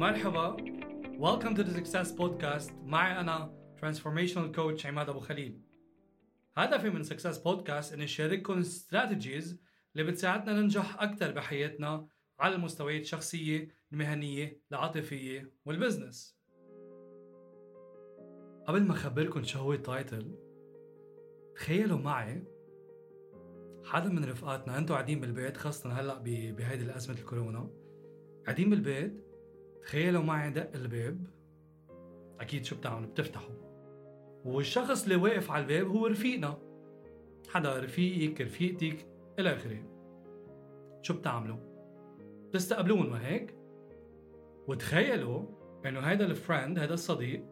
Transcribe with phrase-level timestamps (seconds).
[0.00, 0.56] مرحبا.
[1.18, 2.72] Welcome to the Success Podcast.
[2.84, 5.60] معي أنا Transformational Coach عماد أبو خليل.
[6.56, 9.54] هدفي من Success Podcast إني أشارككم strategies
[9.92, 12.06] اللي بتساعدنا ننجح أكثر بحياتنا
[12.38, 16.38] على المستويات الشخصية المهنية العاطفية وال business
[18.66, 20.38] قبل ما أخبركم شو هو ال title
[21.54, 22.44] تخيلوا معي
[23.84, 27.70] حدا من رفقاتنا أنتوا قاعدين بالبيت خاصة هلأ بهيدي الأزمة الكورونا
[28.46, 29.29] قاعدين بالبيت
[29.82, 31.26] تخيلوا معي دق الباب؟
[32.40, 33.54] أكيد شو بتعملوا؟ بتفتحوا.
[34.44, 36.58] والشخص اللي واقف على الباب هو رفيقنا.
[37.48, 39.06] حدا رفيقك رفيقتك
[39.38, 39.82] إلى آخره.
[41.02, 41.56] شو بتعملوا؟
[42.48, 43.54] بتستقبلون ما هيك؟
[44.68, 45.42] وتخيلوا
[45.86, 47.44] إنه هيدا ال friend هيدا الصديق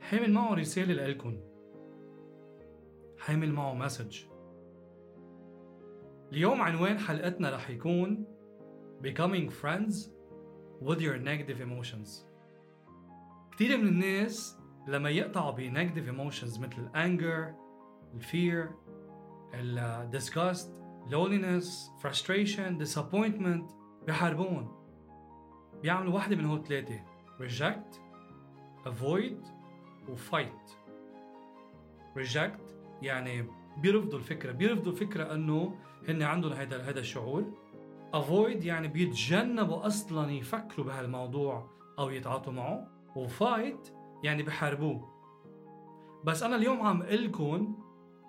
[0.00, 1.40] حامل معه رسالة لإلكن.
[3.18, 4.24] حامل معه message
[6.32, 8.24] اليوم عنوان حلقتنا رح يكون
[9.02, 9.94] Becoming Friends
[10.80, 12.24] with your negative emotions.
[13.52, 14.58] كثير من الناس
[14.88, 17.54] لما يقطعوا ب negative emotions مثل ال anger
[18.14, 18.70] ال fear
[19.54, 21.66] ال disgust loneliness
[22.02, 23.72] frustration disappointment
[24.06, 24.68] بيحاربون.
[25.82, 27.00] بيعملوا واحدة من هول ثلاثة
[27.40, 27.96] reject
[28.86, 29.46] avoid
[30.08, 30.70] و fight
[32.18, 32.60] reject
[33.02, 33.46] يعني
[33.78, 34.52] بيرفضوا الفكرة.
[34.52, 35.76] بيرفضوا الفكرة إنه
[36.08, 37.63] هن عندهم هذا الشعور.
[38.14, 43.88] Avoid يعني بيتجنبوا أصلا يفكروا بهالموضوع أو يتعاطوا معه و fight
[44.24, 45.14] يعني بحاربوه.
[46.24, 47.76] بس أنا اليوم عم لكم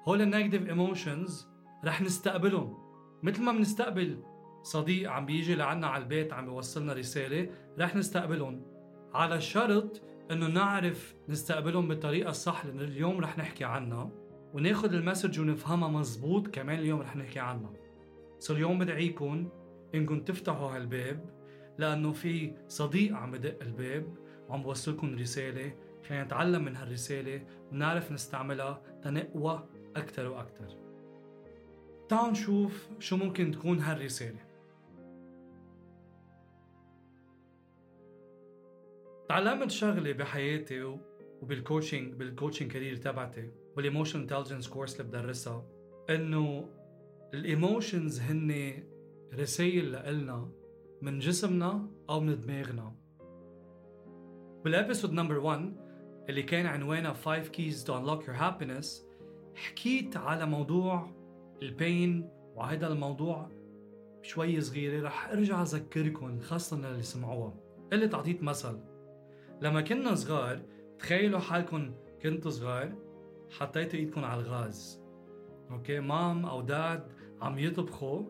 [0.07, 1.47] هول ال negative emotions
[1.85, 2.77] رح نستقبلهم.
[3.23, 4.23] مثل ما بنستقبل
[4.63, 8.61] صديق عم بيجي لعنا على البيت عم بيوصلنا رسالة رح نستقبلهم.
[9.13, 14.09] على شرط إنه نعرف نستقبلهم بالطريقة الصح لأنه اليوم رح نحكي عنها
[14.53, 17.73] وناخد ال message ونفهمها مزبوط كمان اليوم رح نحكي عنها.
[18.39, 19.49] so اليوم بدعيكم
[19.95, 21.29] انكم تفتحوا هالباب
[21.77, 24.17] لأنه في صديق عم بدق الباب
[24.49, 25.75] وعم بوصلكم رسالة
[26.07, 30.77] خلينا نتعلم من هالرسالة ونعرف نستعملها تنقوى أكتر وأكتر.
[32.09, 34.45] تعالوا نشوف شو ممكن تكون هالرسالة.
[39.29, 40.83] تعلمت شغلة بحياتي
[41.41, 45.65] وبال coaching بال coaching career تبعتي وال emotional intelligence course اللي بدرسها
[46.09, 46.69] إنه
[47.33, 48.83] ال emotions هن
[49.39, 50.49] رسائل لإلنا
[51.01, 52.95] من جسمنا أو من دماغنا.
[54.63, 55.75] بال episode number 1
[56.29, 58.87] اللي كان عنوانها 5 keys to unlock your happiness
[59.55, 61.11] حكيت على موضوع
[61.61, 63.49] ال pain وهذا الموضوع
[64.21, 67.53] شوي صغيرة رح أرجع أذكركم خاصة اللي سمعوها.
[67.91, 68.79] قلت اعطيت مثل
[69.61, 70.61] لما كنا صغار
[70.99, 72.95] تخيلوا حالكم كنتوا صغار
[73.49, 75.01] حطيتوا إيدكم على الغاز.
[75.71, 77.07] أوكي مام أو داد
[77.41, 78.23] عم يطبخوا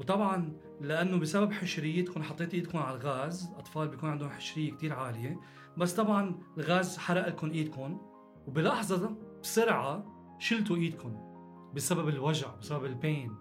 [0.00, 5.40] وطبعا لأنه بسبب حشريتكم حطيتوا إيدكم على الغاز أطفال بيكون عندهم حشرية كتير عالية
[5.76, 8.00] بس طبعا الغاز حرق لكم إيدكم
[8.46, 10.04] وبلحظة بسرعة
[10.38, 11.32] شلتوا إيدكم
[11.74, 13.36] بسبب الوجع بسبب البين.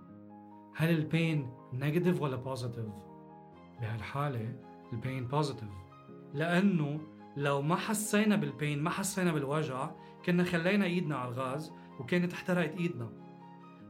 [0.76, 2.86] هل ال pain negative ولا positive
[3.82, 4.56] بهالحالة
[4.94, 5.70] ال pain positive
[6.34, 7.02] لأنه
[7.38, 9.92] لو ما حسينا بال pain ما حسينا بالوجع
[10.26, 13.10] كنا خلينا إيدنا على الغاز وكانت احترقت إيدنا.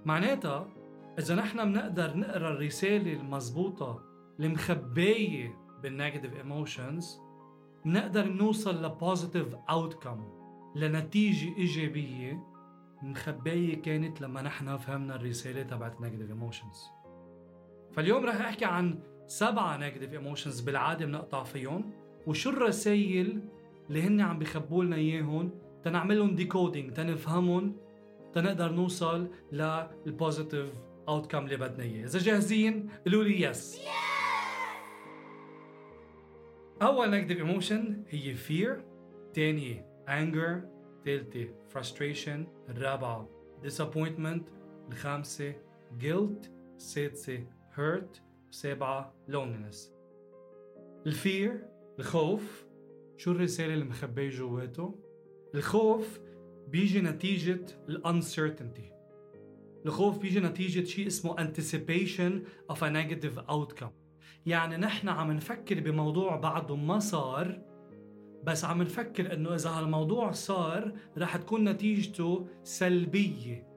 [0.05, 0.67] معناتها
[1.19, 4.03] إذا نحن بنقدر نقرأ الرسالة المضبوطه
[4.39, 7.19] المخبايه بال negative emotions
[7.85, 10.41] بنقدر نوصل ل positive outcome
[10.75, 12.43] لنتيجة إيجابية
[13.01, 16.85] مخبايه كانت لما نحن فهمنا الرسالة تبعت negative emotions
[17.91, 21.91] فاليوم رح أحكي عن سبعة negative emotions بالعادة بنقطع فيهم
[22.27, 23.41] وشو الرسائل
[23.89, 25.51] اللي هن عم بخبوا لنا اياهم
[25.83, 27.75] تنعملهم decoding تنفهمهم
[28.33, 32.05] تنقدر نوصل لل positive outcome اللي بدنا إياه.
[32.05, 33.81] إذا جاهزين قولوا لي yes
[36.81, 38.81] أول negative emotion هي fear
[39.35, 40.65] ثانية anger
[41.05, 43.29] ثالثة frustration الرابعة
[43.63, 44.41] disappointment
[44.91, 45.53] الخامسة
[45.99, 47.45] guilt السادسة
[47.75, 49.77] hurt السابعة loneliness.
[51.07, 51.67] الفير
[51.99, 52.65] الخوف
[53.17, 54.99] شو الرسالة اللي مخبية جواته؟
[55.55, 56.19] الخوف
[56.67, 58.90] بيجي نتيجة الانسرتينتي
[59.85, 62.31] الخوف بيجي نتيجة شيء اسمه anticipation
[62.73, 63.91] of a negative outcome.
[64.45, 67.61] يعني نحن عم نفكر بموضوع بعده ما صار
[68.43, 73.67] بس عم نفكر إنه إذا هالموضوع صار رح تكون نتيجته سلبية.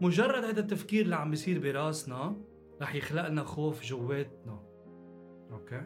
[0.00, 2.36] مجرد هذا التفكير اللي عم بيصير براسنا
[2.82, 4.62] رح يخلق لنا خوف جواتنا.
[5.50, 5.82] okay؟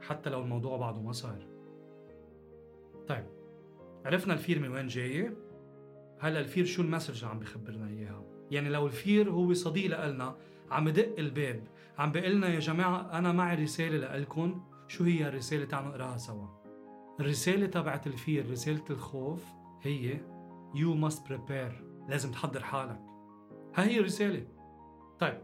[0.00, 1.46] حتى لو الموضوع بعده ما صار.
[3.08, 3.26] طيب
[4.04, 5.36] عرفنا ال fear من وين جاي
[6.18, 9.54] هلا ال fear شو ال message اللي عم بخبرنا إياها؟ يعني لو ال fear هو
[9.54, 10.36] صديق لنا
[10.70, 11.64] عم بدق الباب.
[11.98, 16.46] عم بيقول لنا يا جماعة أنا معي رسالة لكم شو هي الرسالة تعالوا نقراها سوا.
[17.20, 19.44] الرسالة تبعت الفير رسالة الخوف
[19.82, 20.20] هي
[20.74, 21.72] you must prepare.
[22.08, 23.00] لازم تحضر حالك.
[23.74, 24.46] هاي هي الرسالة.
[25.18, 25.38] طيب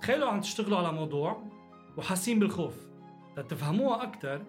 [0.00, 1.42] تخيلوا عم تشتغلوا على موضوع
[1.96, 2.86] وحاسين بالخوف.
[3.38, 4.42] لتفهموها أكثر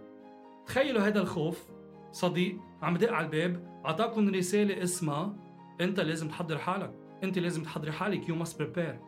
[0.65, 1.63] تخيلوا هذا الخوف
[2.11, 5.35] صديق عم بدق على الباب أعطاكم رسالة اسمها
[5.81, 6.93] أنت لازم تحضر حالك.
[7.23, 8.29] أنت لازم تحضري حالك.
[8.29, 8.99] you must prepare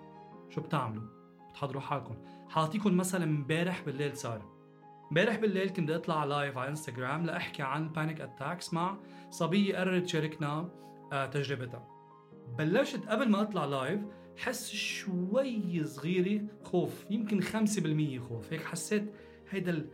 [0.49, 1.03] شو بتعملوا؟
[1.49, 2.15] بتحضروا حالكم.
[2.49, 4.41] حاعطيكم مثلا امبارح بالليل صار
[5.11, 8.97] امبارح بالليل كنت أطلع live على انستغرام لأحكي عن panic attacks مع
[9.29, 10.69] صبية قررت تشاركنا
[11.13, 11.87] آه، تجربتها.
[12.57, 14.01] بلشت قبل ما أطلع live
[14.37, 18.53] حس شوي صغيرة خوف يمكن 5% خوف.
[18.53, 19.13] هيك حسيت
[19.49, 19.85] هيدا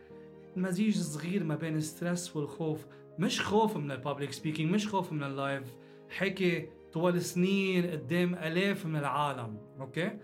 [0.58, 2.86] المزيج الصغير ما بين ال stress والخوف.
[3.20, 5.64] مش خوف من ال public speaking مش خوف من ال live
[6.10, 10.18] حكي طوال سنين قدام آلاف من العالم okay؟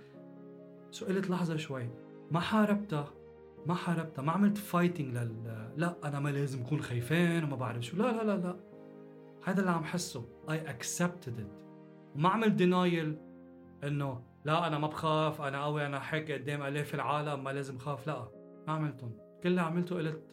[0.92, 1.89] so قلت لحظة شوي
[2.31, 3.13] ما حاربتها
[3.65, 7.97] ما حاربتها ما عملت fighting لل لا أنا ما لازم أكون خايفان وما بعرف شو
[7.97, 8.59] لا لا لا لا.
[9.44, 11.51] هذا اللي عم حسه I accepted it.
[12.15, 13.18] وما عملت denial
[13.83, 18.07] إنه لا أنا ما بخاف أنا قوي أنا حكي قدام آلاف العالم ما لازم خاف
[18.07, 18.31] لا.
[18.67, 19.12] ما عملتهم.
[19.44, 20.24] كل اللي عملته قلت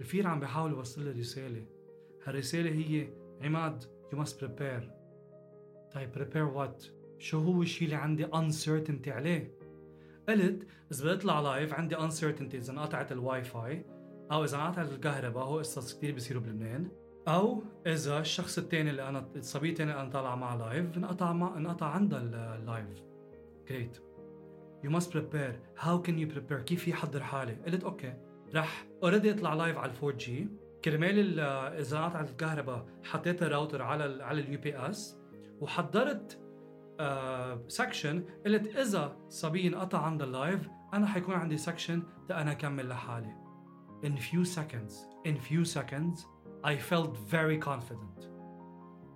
[0.00, 1.66] ال fear عم بيحاول يوصل لي رسالة.
[2.24, 3.08] هالرسالة هي
[3.42, 4.97] عماد you must prepare.
[5.94, 6.86] طيب prepare what
[7.18, 9.58] شو هو الشيء اللي عندي uncertainty عليه؟
[10.28, 13.84] قلت إذا بدي أطلع live عندي uncertainty إذا انقطعت الواي فاي
[14.32, 16.88] أو إذا انقطعت الكهرباء هو قصص كثير بيصيروا بلبنان.
[17.28, 21.56] أو إذا الشخص الثاني اللي أنا الصبيه الثانية اللي أنا طالعه معها live انقطع مع
[21.56, 22.20] انقطع عندها
[22.56, 23.02] ال live
[23.68, 23.98] great
[24.84, 28.14] you must prepare how can you prepare كيف يحضر حالي؟ قلت okay.
[28.54, 30.48] رح already أطلع live على ال 4G
[30.84, 35.17] كرمال إذا انقطعت الكهرباء حطيت الراوتر على ال على ال UPS
[35.60, 36.40] وحضرت
[37.68, 42.88] section uh, قلت إذا الصبية انقطع عند ال live أنا حيكون عندي section أنا أكمل
[42.88, 43.34] لحالي.
[44.04, 44.92] In few seconds
[45.26, 46.26] in few seconds
[46.64, 48.26] I felt very confident.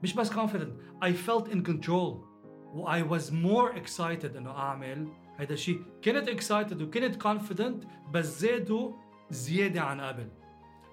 [0.02, 2.32] مش بس confident I felt in control.
[2.74, 8.92] و I was more excited إنه أعمل هيدا الشيء كنت excited وكنت confident بس زادوا
[9.30, 10.28] زيادة عن قبل.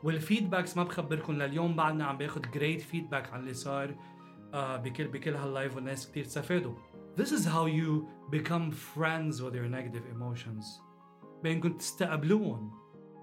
[0.04, 3.90] وال feedbacks ما بخبركم لليوم بعدنا عم باخذ great feedback عن اللي صار.
[3.90, 4.19] آه
[4.54, 6.74] بكل بكل هال live والناس كثير استفادوا
[7.18, 10.66] This is how you become friends with your negative emotions.
[11.44, 12.72] بانكم تستقبلوهم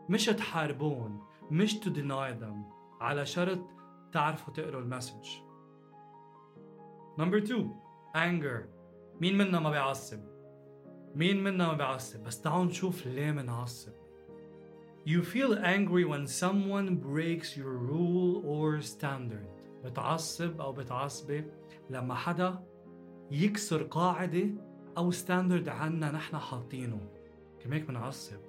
[0.09, 1.21] مش تحاربوهم
[1.51, 2.57] مش to deny them
[3.01, 3.59] على شرط
[4.13, 5.29] تعرفوا تقروا ال message.
[7.19, 7.71] number 2
[8.15, 8.67] anger.
[9.21, 10.21] مين منا ما بيعصب؟
[11.15, 13.93] مين منا ما بيعصب؟ بس تعالوا نشوف ليه منعصب.
[15.07, 19.56] You feel angry when someone breaks your rule or standard.
[19.87, 21.45] بتعصب أو بتعصبي
[21.91, 22.65] لما حدا
[23.31, 24.51] يكسر قاعدة
[24.99, 27.01] أو standard عنا نحن حاطينه.
[27.61, 28.41] كمان بنعصب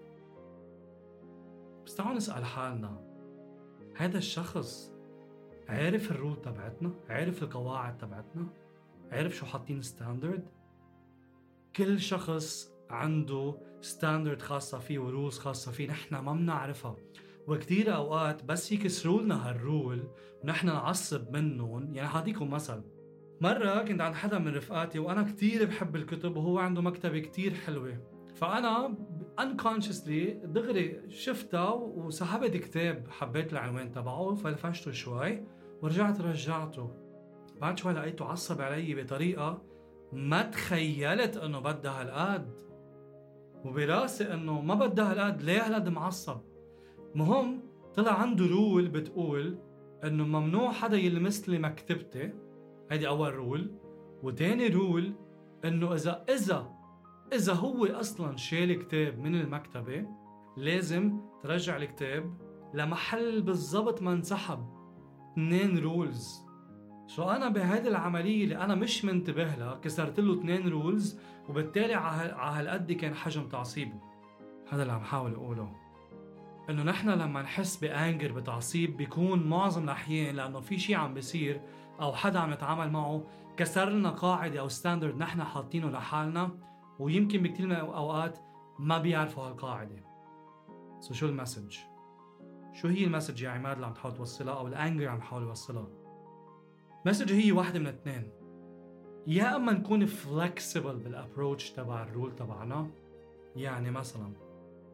[1.85, 3.01] بس تعالوا نسأل حالنا.
[3.95, 4.93] هذا الشخص
[5.69, 8.47] عارف ال rule تبعتنا؟ عارف القواعد تبعتنا؟
[9.11, 10.47] عارف شو حاطين standard
[11.75, 16.95] كل شخص عنده standard خاصة فيه و rules خاصة فيه نحن ما بنعرفها
[17.47, 20.07] وكثير أوقات بس يكسروا لنا هال rule
[20.44, 21.94] ونحن نعصب منهم.
[21.94, 22.81] يعني حأعطيكم مثل.
[23.41, 27.97] مرة كنت عند حدا من رفقاتي وأنا كثير بحب الكتب وهو عنده مكتبة كثير حلوة.
[28.35, 28.95] فأنا
[29.39, 35.44] unconsciously دغري شفتها وسحبت كتاب حبيت العنوان تبعه فلفشته شوي
[35.81, 36.92] ورجعت رجعته.
[37.61, 39.61] بعد شوي لقيته عصب علي بطريقة
[40.13, 42.68] ما تخيلت إنه بدها هالقد
[43.66, 46.42] وبراسي إنه ما بدها هالقد ليه هالقد معصب؟
[47.16, 47.59] مهم
[47.95, 49.57] طلع عنده rule بتقول
[50.04, 52.33] إنه ممنوع حدا يلمس لي مكتبتي.
[52.92, 53.71] هيدي أول rule
[54.23, 55.13] وتاني rule
[55.66, 56.73] إنه إذا إذا
[57.33, 60.06] إذا هو أصلا شال كتاب من المكتبة
[60.57, 62.37] لازم ترجع الكتاب
[62.73, 64.59] لمحل بالضبط ما انسحب.
[65.31, 66.47] اثنين rules
[67.07, 72.33] so أنا بهيدي العملية اللي أنا مش منتبه لها كسرت له اثنين rules وبالتالي على
[72.33, 74.02] هالقد كان حجم تعصيبه.
[74.69, 75.86] هذا اللي عم حاول أقوله.
[76.69, 81.62] إنه نحن لما نحس ب anger بتعصيب بيكون معظم الأحيان لأنه في شيء عم بيصير
[82.02, 83.24] أو حدا عم يتعامل معه
[83.57, 86.52] كسر لنا قاعدة أو standard نحن حاطينه لحالنا
[87.00, 88.40] ويمكن بكثير من الأوقات
[88.80, 90.04] ما بيعرفوا هالقاعدة.
[90.99, 91.77] so شو ال message؟
[92.74, 95.45] شو هي ال message يا عماد اللي عم تحاول توصلها أو ال anger عم تحاول
[95.45, 95.88] توصلها
[97.06, 98.31] message هي واحدة من اثنين.
[99.28, 102.88] يا إما نكون flexible بال approach تبع ال rule تبعنا
[103.56, 104.46] يعني مثلا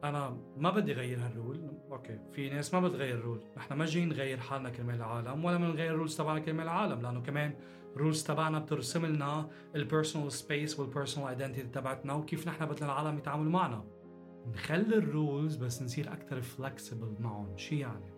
[0.03, 1.73] أنا ما بدي غير هال rule.
[1.91, 5.57] okay في ناس ما بتغير ال rule نحن ما جايين نغير حالنا كرمال العالم ولا
[5.57, 7.55] بنغير ال rules تبعنا كرمال العالم لأنه كمان
[7.95, 12.85] ال rules تبعنا بترسم لنا ال personal space وال personal identity تبعتنا وكيف نحن بدنا
[12.85, 13.85] العالم يتعاملوا معنا.
[14.53, 18.13] نخلي ال rules بس نصير أكثر flexible معهم شو يعني.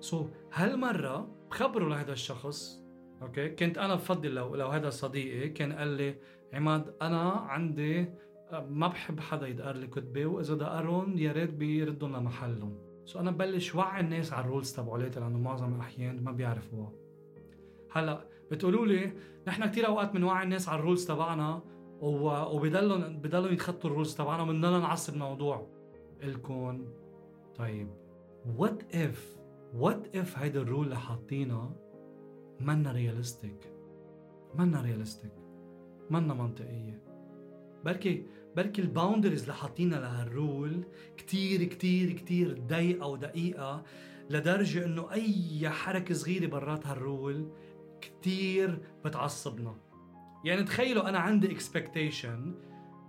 [0.00, 2.84] so so, هالمرة بخبره لهذا الشخص.
[3.22, 6.18] okay كنت أنا بفضل لو لو هذا صديقي كان قال لي
[6.52, 8.08] عماد أنا عندي
[8.52, 12.78] ما بحب حدا يدقر لي كتبي وإذا دقرهم يا ريت بيردهم لمحلهم.
[13.04, 16.92] so أنا ببلش وعي الناس على ال rules تبعولاتي لأنه معظم الأحيان ما بيعرفوها.
[17.92, 19.12] هلأ بتقولوا لي
[19.48, 21.62] نحن كثير أوقات بنوعي الناس على ال rules تبعنا
[22.00, 25.66] وبضلهم بضلوا يتخطوا ال rules تبعنا وبنضلنا نعصب الموضوع.
[26.22, 26.88] الكون
[27.56, 27.88] طيب
[28.56, 29.36] what if
[29.74, 31.72] what if هيدا ال rule اللي حاطينها
[32.60, 33.72] منا realistic
[34.54, 35.32] منا realistic
[36.10, 37.07] منا منطقية.
[37.88, 38.26] بركي
[38.56, 40.84] بركي ال boundaries اللي حاطينها لهال rule
[41.16, 43.82] كتير كتير كتير ضيقة ودقيقة
[44.30, 47.52] لدرجة إنه أي حركة صغيرة برات هال rule
[48.00, 49.74] كتير بتعصبنا.
[50.44, 52.54] يعني تخيلوا أنا عندي expectation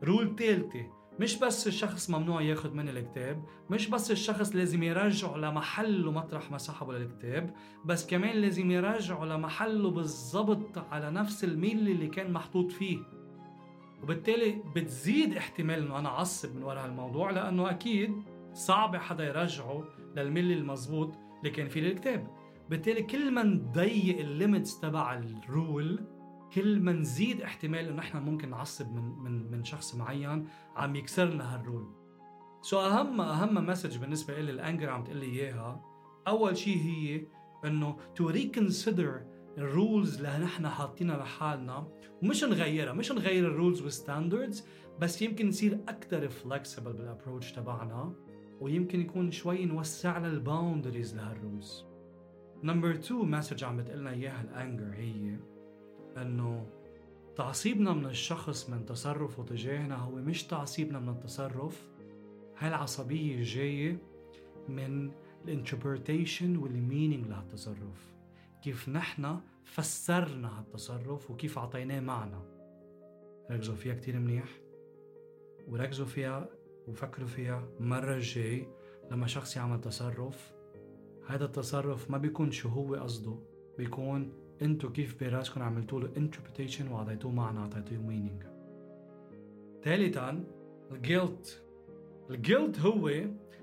[0.04, 6.12] rule ثالثه مش بس الشخص ممنوع ياخذ مني الكتاب مش بس الشخص لازم يرجعه لمحله
[6.12, 7.54] مطرح ما سحبه للكتاب
[7.86, 13.19] بس كمان لازم يرجعه لمحله بالضبط على نفس الميل اللي كان محطوط فيه.
[14.04, 19.84] وبالتالي بتزيد احتمال إنه أنا أعصب من وراء هالموضوع لأنه أكيد صعب حدا يرجعه
[20.16, 22.28] للملي المزبوط اللي كان فيه الكتاب
[22.70, 26.00] بالتالي كل ما نضيق ال limits تبع ال rule
[26.54, 31.26] كل ما نزيد احتمال إنه نحن ممكن نعصب من من من شخص معين عم يكسر
[31.26, 31.88] لنا هال rule
[32.62, 35.82] so أهم أهم message بالنسبة لي ال anger عم تقول لي إياها
[36.28, 37.26] أول شيء هي
[37.66, 39.22] إنه to reconsider
[39.58, 41.88] ال rules اللي نحن حاطينها لحالنا.
[42.24, 44.66] ومش نغيرها مش نغير ال rules وال standards
[45.00, 48.14] بس يمكن نصير أكثر flexible بال approach تبعنا
[48.62, 51.86] ويمكن يكون شوي نوسع لنا ال boundaries لهال rules
[52.64, 55.40] number 2 message عم بتقلنا إياها ال anger هي
[56.18, 56.66] إنه
[57.36, 61.88] تعصيبنا من الشخص من تصرفه تجاهنا هو مش تعصيبنا من التصرف.
[62.58, 63.98] هاي العصبية جاية
[64.70, 65.12] من
[65.46, 68.19] ال interpretation وال meaning لهالتصرف.
[68.64, 72.40] كيف نحن فسرنا هالتصرف وكيف عطيناه معنى.
[73.52, 74.62] ركزوا فيها كتير منيح
[75.68, 76.50] وركزوا فيها
[76.88, 78.68] وفكروا فيها مرة الجاي
[79.12, 80.54] لما شخص يعمل تصرف.
[81.28, 83.36] هذا التصرف ما بيكون شو هو قصده
[83.78, 88.46] بيكون انتو كيف براسكم عملتوا له interpretation واعطيتوه معنى اعطيتوه meaning.
[89.84, 90.44] ثالثا
[90.92, 91.64] ال guilt
[92.30, 93.12] ال guilt هو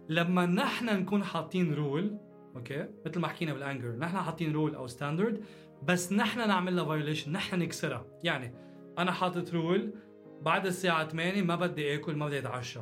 [0.08, 2.18] لما نحن نكون حاطين rule
[2.56, 5.44] okay؟ مثل ما حكينا بال anger نحن حاطين rule أو standard
[5.82, 8.06] بس نحن نعمل لها violation نحن نكسرها.
[8.24, 8.54] يعني
[8.98, 9.94] أنا حاطط rule
[10.42, 12.80] بعد الساعة 8 ما بدي آكل ما بدي أتعشى.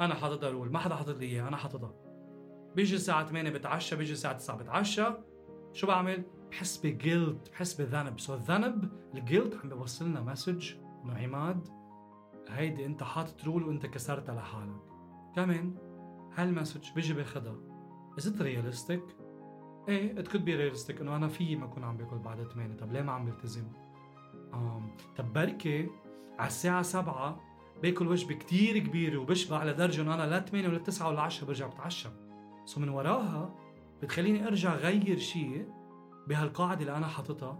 [0.00, 1.94] أنا حاططها rule ما حدا حاطط لي إياها أنا حاططها.
[2.76, 5.04] بيجي الساعة 8 بتعشى بيجي الساعة 9 بتعشى.
[5.72, 10.72] شو بعمل؟ بحس ب guilt بحس بذنب so الذنب ال guilt عم بيوصل لنا message
[11.04, 11.68] إنه عماد
[12.48, 14.82] هيدي أنت حاطط rule وأنت كسرتها لحالك.
[15.36, 15.74] كمان
[16.34, 17.71] هال message بيجي باخدها
[18.18, 19.02] is it realistic؟
[19.88, 22.92] إيه it could be realistic إنه أنا في ما أكون عم باكل بعد 8 طب
[22.92, 23.64] ليه ما عم بلتزم؟
[24.54, 24.90] آم.
[25.16, 25.88] طب بركي
[26.38, 27.40] على الساعة 7
[27.82, 31.66] باكل وجبة كتير كبيرة وبشبع لدرجة إنه أنا لا 8 ولا 9 ولا 10 برجع
[31.66, 32.08] بتعشى
[32.64, 33.54] so من وراها
[34.02, 35.68] بتخليني أرجع غير شيء
[36.28, 37.58] بهالقاعدة اللي أنا حاططها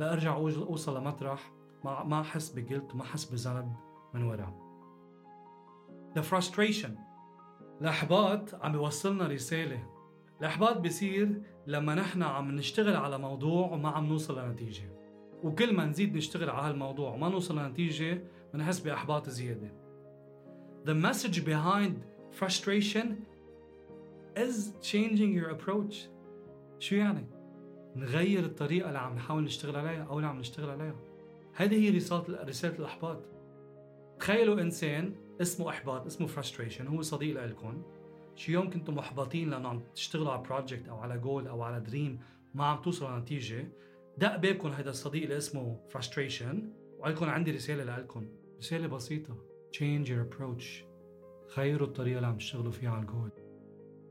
[0.00, 1.52] لأرجع أوصل لمطرح
[1.84, 3.76] ما ما أحس ب guilt وما أحس بذنب
[4.14, 4.66] من ورا.
[6.18, 6.90] The frustration
[7.80, 9.86] الإحباط عم بيوصلنا رسالة.
[10.40, 14.90] الإحباط بيصير لما نحن عم نشتغل على موضوع وما عم نوصل لنتيجة.
[15.42, 19.72] وكل ما نزيد نشتغل على هالموضوع وما نوصل لنتيجة بنحس بإحباط زيادة.
[20.84, 21.94] The message behind
[22.30, 23.06] frustration
[24.36, 25.94] is changing your approach.
[26.78, 27.26] شو يعني؟
[27.96, 30.96] نغير الطريقة اللي عم نحاول نشتغل عليها أو اللي عم نشتغل عليها.
[31.54, 33.22] هذه هي رسالة رسالة الإحباط.
[34.18, 37.82] تخيلوا إنسان اسمه إحباط اسمه frustration هو صديق لكم
[38.34, 42.20] شي يوم كنتم محبطين لأنه عم تشتغلوا على project أو على جول أو على dream
[42.54, 43.68] ما عم توصلوا لنتيجة
[44.18, 48.26] دق بالكم هذا الصديق اللي اسمه frustration وقال لكم عندي رسالة لكم
[48.58, 49.36] رسالة بسيطة.
[49.76, 50.64] Change your approach.
[51.56, 53.30] غيروا الطريقة اللي عم تشتغلوا فيها على الجول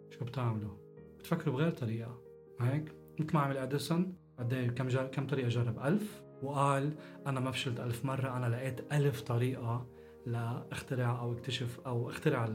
[0.10, 0.74] شو بتعملوا؟
[1.20, 2.22] بتفكروا بغير طريقة.
[2.60, 5.08] هيك؟ مثل ما عمل أديسون قد إيه؟ كم جر...
[5.08, 6.24] كم طريقة جرب؟ ألف.
[6.44, 6.94] وقال
[7.28, 9.88] أنا ما فشلت ألف مرة أنا لقيت ألف طريقة
[10.26, 12.46] لاخترع أو اكتشف أو اخترع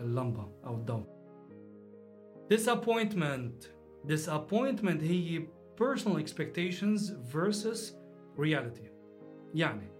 [0.00, 1.06] اللمبة أو الضوء.
[2.54, 3.66] Disappointment.
[4.08, 5.48] Disappointment هي
[5.80, 7.00] personal expectations
[7.34, 7.94] versus
[8.38, 8.88] reality.
[9.54, 9.90] يعني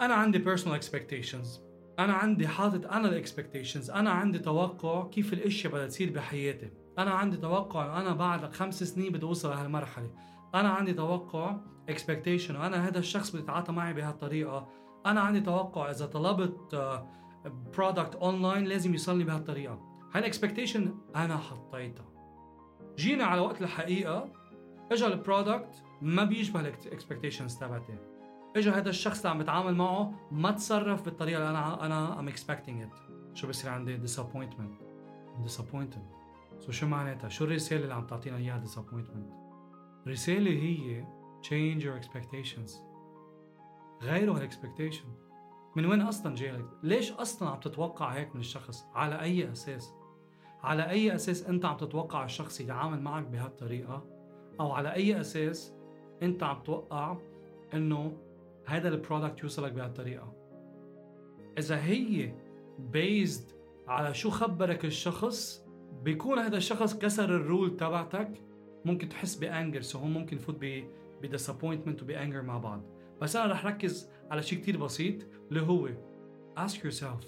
[0.00, 1.60] أنا عندي personal expectations.
[1.98, 6.70] أنا عندي حاطط أنا الاكسبكتيشنز أنا عندي توقع كيف الأشياء بدها تصير بحياتي.
[6.98, 10.10] أنا عندي توقع أنا بعد خمس سنين بدي أوصل لهالمرحلة.
[10.54, 14.68] أنا عندي توقع expectation وأنا هذا الشخص بده يتعاطى معي بهالطريقة.
[15.06, 17.00] أنا عندي توقع إذا طلبت
[17.76, 19.74] product online لازم يوصلني بهالطريقة.
[20.12, 22.06] هاي ال expectation أنا حطيتها.
[22.96, 24.28] جينا على وقت الحقيقة
[24.92, 27.98] اجى ال product ما بيشبه ال expectations تبعتي
[28.56, 32.82] اجى هذا الشخص اللي عم بتعامل معه ما تصرف بالطريقة اللي أنا أنا am expecting
[32.82, 32.90] it
[33.34, 34.82] شو بصير عندي؟ disappointment.
[35.46, 36.00] disappointed
[36.58, 39.34] so شو معناتها؟ شو الرسالة اللي عم تعطينا إياها disappointment
[40.06, 41.04] الرسالة هي
[41.42, 42.85] change your expectations.
[44.02, 45.04] غيروا هال expectation
[45.76, 49.94] من وين أصلا جاي ليش أصلا عم تتوقع هيك من الشخص؟ على أي أساس؟
[50.62, 54.04] على أي أساس أنت عم تتوقع الشخص يتعامل معك بهالطريقة؟
[54.60, 55.74] أو على أي أساس
[56.22, 57.16] أنت عم توقع
[57.74, 58.16] إنه
[58.66, 60.32] هذا ال product يوصلك بهالطريقة؟
[61.58, 62.34] إذا هي
[62.78, 63.52] based
[63.88, 65.66] على شو خبرك الشخص
[66.02, 68.42] بيكون هذا الشخص كسر ال rule تبعتك؟
[68.84, 70.56] ممكن تحس ب anger so هو ممكن يفوت
[71.22, 72.82] ب disappointment وب anger مع بعض.
[73.20, 75.88] بس أنا رح ركز على شيء كتير بسيط اللي هو
[76.58, 77.24] ask yourself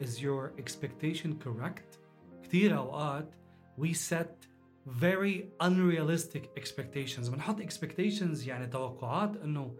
[0.00, 1.98] is your expectation correct?
[2.42, 3.34] كتير أوقات
[3.80, 4.48] we set
[4.86, 7.30] very unrealistic expectations.
[7.30, 9.76] بنحط expectations يعني توقعات إنه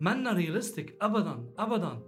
[0.00, 2.02] منا realistic ابدا ابدا.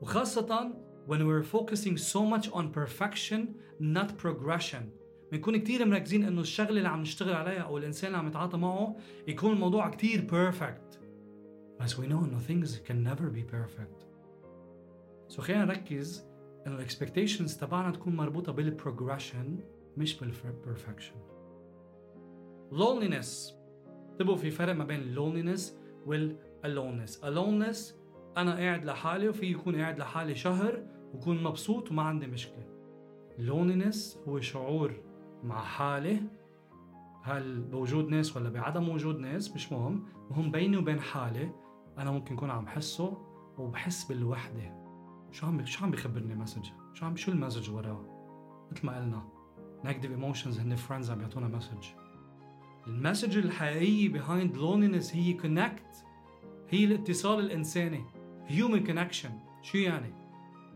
[0.00, 0.72] وخاصة
[1.08, 3.40] when we're focusing so much on perfection
[3.80, 4.82] not progression.
[5.32, 8.96] بنكون كتير مركزين إنه الشغلة اللي عم نشتغل عليها أو الإنسان اللي عم نتعاطى معه
[9.28, 11.01] يكون الموضوع كتير perfect.
[11.82, 14.04] بس we know انه things can never be perfect.
[15.34, 16.24] So خلينا نركز.
[16.66, 19.58] انه ال expectations تبعنا تكون مربوطة بال progression
[19.96, 21.14] مش بال perfection
[22.72, 23.52] loneliness.
[24.10, 25.60] انتبهوا في فرق ما بين loneliness
[26.06, 27.78] وال aloneness aloneness
[28.36, 32.66] أنا قاعد لحالي وفي يكون قاعد لحالي شهر وكون مبسوط وما عندي مشكلة.
[33.38, 35.02] Loneliness هو شعور
[35.44, 36.20] مع حالي.
[37.22, 40.04] هل بوجود ناس ولا بعدم وجود ناس؟ مش مهم.
[40.30, 41.50] مهم بيني وبين حالي.
[41.98, 43.18] أنا ممكن اكون عم حسه
[43.58, 44.82] وبحس بالوحدة.
[45.30, 48.04] شو عم شو عم بيخبرني message؟ شو عم شو ال message وراه؟
[48.72, 49.22] مثل ما قلنا
[49.84, 51.86] نيجاتيف ايموشنز هن فريندز عم بيعطونا مسج.
[52.86, 56.04] المسج الحقيقي behind loneliness هي connect
[56.68, 58.04] هي الاتصال الإنساني
[58.48, 59.30] human connection.
[59.62, 60.14] شو يعني؟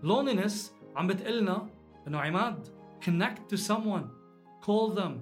[0.02, 0.54] loneliness
[0.96, 1.68] عم بتقلنا
[2.06, 2.68] إنه عماد
[3.04, 4.06] connect to someone
[4.66, 5.12] call them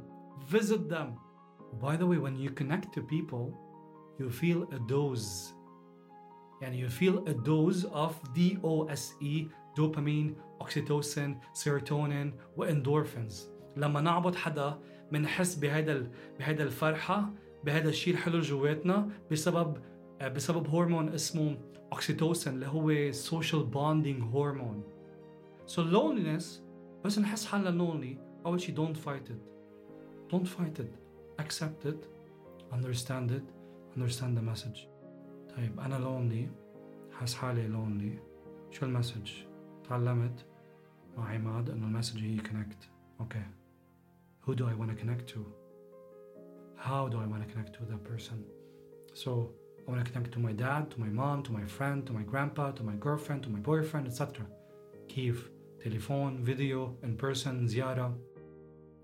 [0.52, 1.08] visit them.
[1.82, 3.44] By the way when you connect to people
[4.18, 5.54] you feel a dose
[6.63, 14.79] يعني you feel a dose of DOSE dopamine oxytocin serotonin واندورفينز لما نعبط حدا
[15.11, 19.77] بنحس بهيدا بهيدا الفرحه بهذا الشيء الحلو جواتنا بسبب
[20.21, 21.57] بسبب هرمون اسمه
[21.93, 24.83] اوكسيتوسين اللي هو social bonding هرمون
[25.67, 26.45] so loneliness
[27.05, 29.41] بس نحس حالنا lonely اول شيء don't fight it
[30.33, 30.93] don't fight it
[31.41, 32.05] accept it
[32.73, 33.45] understand it
[33.97, 34.87] understand the message
[35.57, 36.49] طيب انا lonely
[37.13, 38.19] حاس حالي lonely
[38.71, 39.31] شو المسج
[39.89, 40.45] تعلمت
[41.17, 42.87] مع عماد انه المسج هي connect
[43.19, 43.59] اوكي okay.
[44.49, 45.45] who do I want to connect to?
[46.75, 48.43] How do I want to connect to that person?
[49.13, 49.51] So
[49.85, 52.23] I want to connect to my dad, to my mom, to my friend, to my
[52.23, 54.45] grandpa, to my girlfriend, to my boyfriend, etc.
[55.07, 55.49] كيف؟
[55.83, 58.17] telephone, video, in person, زيارة.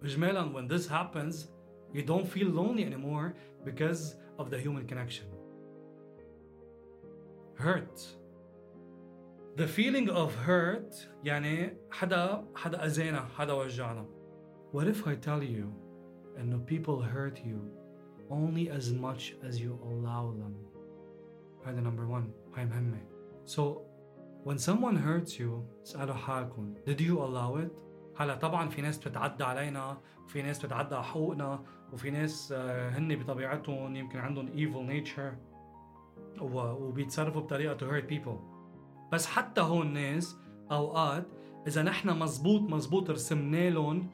[0.04, 1.48] إجمالا when this happens,
[1.94, 5.26] you don't feel lonely anymore because of the human connection.
[7.60, 8.02] Hurt.
[9.56, 14.06] The feeling of hurt يعني حدا حدا أذينا حدا وجعنا
[14.74, 15.74] what if I tell you
[16.38, 17.72] and people hurt you
[18.30, 20.56] only as much as you allow them?
[21.66, 23.02] هذا number one هاي مهمة.
[23.46, 23.82] So
[24.44, 27.72] when someone hurts you اسألوا حالكم did you allow it؟
[28.18, 33.96] هلا طبعا في ناس بتتعدى علينا وفي ناس بتتعدى على حقوقنا وفي ناس هن بطبيعتهم
[33.96, 35.49] يمكن عندهم evil nature
[36.41, 38.39] وبيتصرفوا بطريقة to hurt people.
[39.13, 40.37] بس حتى هون الناس
[40.73, 41.27] أوقات
[41.67, 44.11] إذا نحن مزبوط مزبوط رسمنا لهم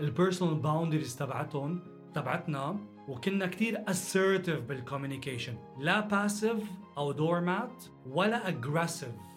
[0.00, 1.82] ال personal boundaries تبعتهم
[2.14, 2.76] تبعتنا
[3.08, 6.62] وكنا كتير assertive بال communication لا passive
[6.98, 9.30] أو doormat ولا aggressive.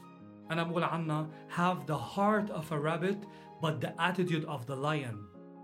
[0.52, 3.18] أنا بقول عنا have the heart of a rabbit
[3.62, 5.16] but the attitude of the lion.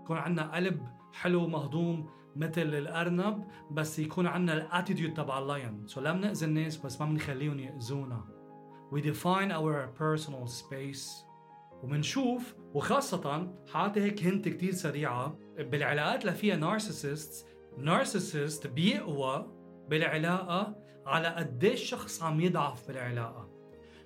[0.02, 5.86] يكون عنا قلب حلو مهضوم مثل الأرنب بس يكون عنا ال attitude تبع ال lion.
[5.86, 8.24] so لا بنأذي الناس بس ما بنخليهم يأذونا.
[8.92, 11.30] We define our personal space.
[11.82, 17.46] ومنشوف وخاصة حاطي هيك hint كتير سريعة بالعلاقات اللي فيها narcissist
[17.78, 19.46] narcissist بيقوى
[19.88, 23.50] بالعلاقة على قديش الشخص عم يضعف بالعلاقة.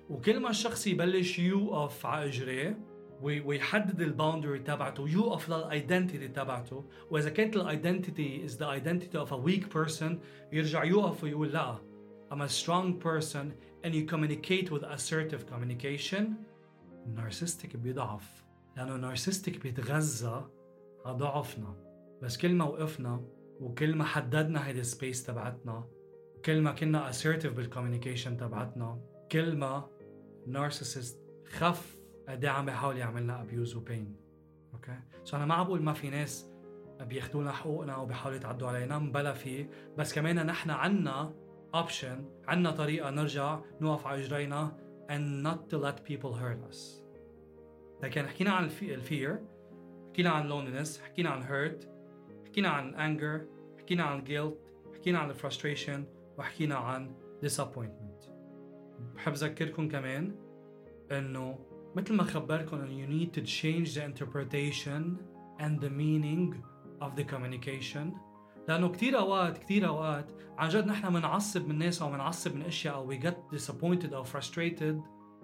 [0.09, 5.09] وكل ما الشخص يبلش يوقف على إجريه ويحدد ال boundary تبعته.
[5.09, 6.85] يوقف لل identity تبعته.
[7.09, 10.19] وإذا كانت ال identity is the identity of a weak person
[10.51, 11.77] يرجع يوقف ويقول لا
[12.31, 16.23] I'm a strong person and you communicate with assertive communication.
[17.05, 18.45] ال narcissistic بيضعف.
[18.77, 20.49] لأنه ال narcissistic بيتغذى.
[21.05, 21.75] على ضعفنا
[22.21, 23.25] بس كل ما وقفنا.
[23.59, 25.87] وكل ما حددنا هيدي ال space تبعتنا.
[26.45, 28.99] كل ما كنا assertive بال communication تبعتنا.
[29.31, 29.89] كل ما
[30.47, 31.97] narcissist خف.
[32.29, 34.15] قد إيه عم بيحاول يعملنا abuse وبين
[34.73, 36.51] okay so أنا ما عم بقول ما في ناس
[37.01, 39.67] بياخذوا لنا حقوقنا وبيحاولوا يتعدوا علينا بلا في.
[39.97, 41.33] بس كمان نحن عنا
[41.75, 44.77] option عنا طريقة نرجع نوقف على إجرينا
[45.09, 47.03] and not to let people hurt us.
[48.03, 49.39] لكن حكينا عن الفير
[50.09, 51.85] حكينا عن loneliness حكينا عن hurt
[52.45, 53.41] حكينا عن anger
[53.79, 54.55] حكينا عن guilt
[54.95, 55.99] حكينا عن frustration
[56.37, 58.29] وحكينا عن disappointment.
[59.15, 60.35] بحب أذكركم كمان
[61.11, 61.59] إنه
[61.95, 65.17] مثل ما خبركم إنه you need to change the interpretation
[65.59, 66.55] and the meaning
[67.01, 68.17] of the communication.
[68.67, 72.95] لأنه كثير اوقات كثير أوقات عن جد نحن بنعصب من ناس أو بنعصب من أشياء
[72.95, 74.95] أو we get disappointed أو frustrated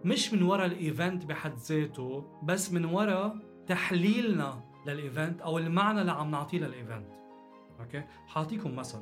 [0.05, 3.37] مش من وراء ال event بحد ذاته بس من وراء
[3.67, 7.07] تحليلنا لل event أو المعنى اللي عم نعطيه لل event
[7.79, 9.01] okay؟ حاعطيكم مثل.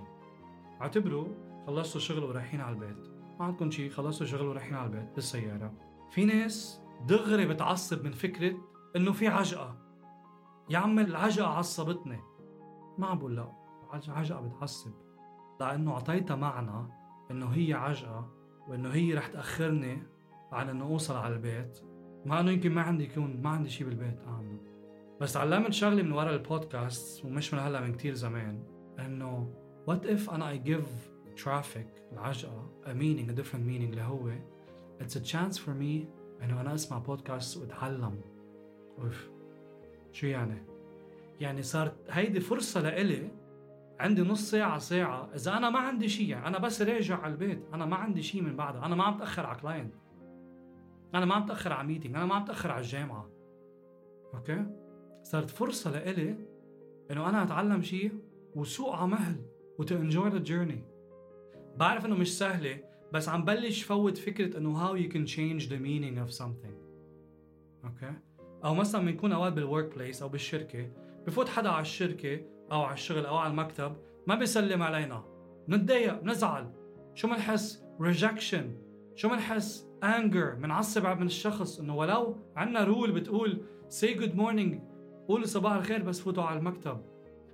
[0.82, 1.28] اعتبروا
[1.68, 3.08] خلصتوا شغل ورايحين على البيت.
[3.40, 5.74] ما عندكم شيء خلصتوا شغل ورايحين على البيت بالسيارة.
[6.12, 8.56] في ناس دغري بتعصب من فكرة
[8.96, 9.76] إنه في عجقة.
[10.70, 12.20] يا عم العجقة عصبتني.
[12.98, 13.52] ما عم بقول لا
[14.08, 14.92] عجقة بتعصب.
[15.60, 16.90] لأنه أعطيتها معنى
[17.32, 18.32] إنه هي عجقة
[18.68, 20.04] وإنه هي رح تأخرني
[20.52, 21.80] عن إنه أوصل على البيت.
[22.26, 24.60] مع إنه يمكن ما عندي يكون ما عندي شيء بالبيت أعمله.
[25.22, 28.64] بس تعلمت شغلة من ورا البودكاست ومش من هلأ من كتير زمان
[29.00, 29.54] إنه
[29.90, 30.88] what if أنا I give
[31.44, 34.32] traffic العجقه a meaning a different meaning اللي هو
[35.00, 36.08] it's a chance for me
[36.44, 38.22] إنه أنا أسمع بودكاست وأتعلم.
[39.00, 39.30] أوف.
[40.12, 40.64] شو يعني؟
[41.40, 43.32] يعني صارت هيدي فرصة لإلي
[44.00, 45.30] عندي نص ساعة ساعة.
[45.36, 48.42] إذا أنا ما عندي شيء يعني أنا بس راجع على البيت أنا ما عندي شيء
[48.42, 48.86] من بعدها.
[48.86, 49.94] أنا ما عم تأخر على client
[51.16, 53.30] أنا ما عم تأخر على meeting أنا ما عم تأخر على الجامعة.
[54.34, 54.66] okay؟
[55.24, 56.36] صارت فرصة لإلي
[57.12, 58.12] إنه أنا أتعلم شيء
[58.56, 59.36] وسوق على مهل
[59.80, 60.84] و to enjoy the journey
[61.78, 65.80] بعرف إنه مش سهلة بس عم بلش فوت فكرة إنه how you can change the
[65.80, 66.76] meaning of something.
[67.86, 68.14] okay
[68.66, 70.92] أو مثلا بنكون أوقات بال workplace أو بالشركة
[71.28, 72.42] بفوت حدا على الشركة
[72.72, 73.96] أو على الشغل أو على المكتب
[74.28, 75.24] ما بيسلم علينا.
[75.70, 76.72] نتضايق نزعل
[77.14, 78.64] شو بنحس rejection.
[79.16, 80.56] شو بنحس anger.
[80.56, 84.76] بنعصب من الشخص إنه ولو عندنا rule بتقول say good morning
[85.28, 87.02] قولوا صباح الخير بس فوتوا على المكتب.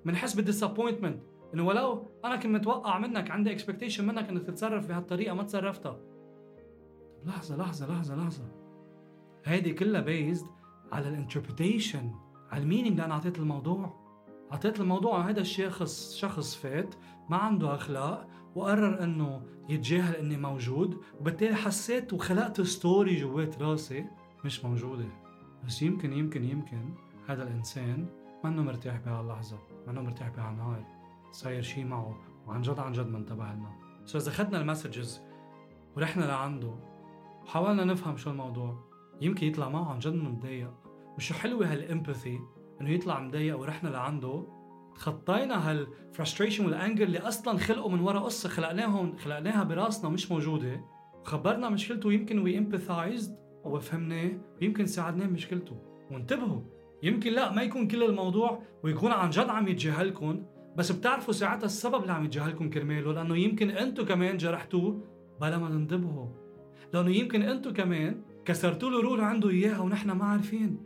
[0.05, 1.19] بنحس بال disappointment
[1.55, 5.99] انه ولو أنا كنت متوقع منك عندي expectation منك إنك تتصرف بهالطريقة ما تصرفتها.
[7.25, 8.43] لحظة لحظة لحظة لحظة.
[9.45, 10.47] هيدي كلها based
[10.91, 12.11] على ال interpretation
[12.51, 14.05] على ال meaning اللي أنا أعطيت الموضوع
[14.51, 16.95] أعطيت الموضوع هذا الشخص شخص فات
[17.29, 20.97] ما عنده أخلاق وقرر إنه يتجاهل إني موجود.
[21.19, 24.05] وبالتالي حسيت وخلقت story جوات راسي
[24.45, 25.05] مش موجودة.
[25.65, 26.93] بس يمكن يمكن يمكن
[27.27, 28.07] هذا الإنسان
[28.43, 31.04] منه مرتاح بهاللحظة منه مرتاح بهالنهار
[31.35, 32.17] صاير شيء معه
[32.47, 33.71] وعن جد عن جد ما انتبه لنا.
[34.05, 35.21] so إذا اخذنا ال message
[35.95, 36.73] ورحنا لعنده
[37.43, 38.75] وحاولنا نفهم شو الموضوع
[39.21, 40.73] يمكن يطلع معه عن جد متضايق.
[41.17, 42.39] وشو حلوة هال empathy
[42.81, 44.47] إنه يطلع مضايق ورحنا لعنده.
[44.95, 50.31] تخطينا هال frustration وال anger اللي أصلا خلقوا من ورا قصة خلقناهم خلقناها براسنا مش
[50.31, 50.85] موجودة.
[51.21, 55.77] وخبرنا مشكلته يمكن we empathized وفهمناه ويمكن ساعدناه بمشكلته.
[56.11, 56.61] وانتبهوا
[57.03, 60.45] يمكن لا ما يكون كل الموضوع ويكون عن جد عم يتجاهلكم
[60.77, 65.03] بس بتعرفوا ساعتها السبب اللي عم يتجاهلكم كرماله لأنه يمكن أنتم كمان جرحتوه
[65.41, 66.27] بلا ما تنتبهوا
[66.93, 70.77] لأنه يمكن أنتم كمان كسرتوا له رول عنده إياها ونحن ما عارفين.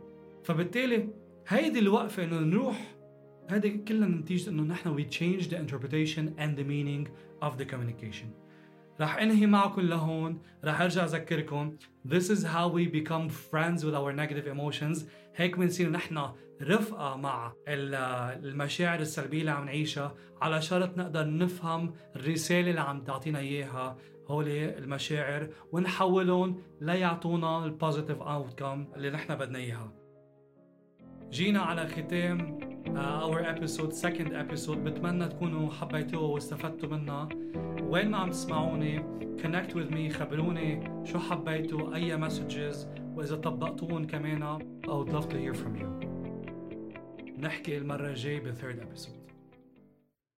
[0.44, 1.08] فبالتالي
[1.48, 2.96] هيدي الوقفة إنه نروح
[3.48, 7.08] هذه كلها نتيجة إنه نحن we change the interpretation and the meaning
[7.42, 8.28] of the communication.
[9.00, 11.76] رح انهي معكم لهون رح ارجع اذكركم.
[12.08, 15.04] This is how we become friends with our negative emotions.
[15.36, 16.32] هيك بنصير نحن
[16.62, 23.38] رفقة مع المشاعر السلبية اللي عم نعيشها على شرط نقدر نفهم الرسالة اللي عم تعطينا
[23.38, 23.96] إياها.
[24.26, 29.92] هولي المشاعر ونحولهم ليعطونا ال positive outcome اللي نحن بدنا إياها.
[31.30, 32.69] جينا على ختام.
[32.88, 37.28] our episode second episode بتمنى تكونوا حبيتوها واستفدتوا منها
[37.82, 38.98] وين ما عم تسمعوني
[39.42, 45.36] connect with me خبروني شو حبيتوا أي messages وإذا طبقتوهم كمان I would love to
[45.38, 46.06] hear from you.
[47.38, 49.19] نحكي المرة الجاي بالثيرد ابيسود